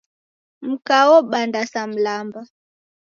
[0.69, 2.41] Mka wobanda sa mlamba.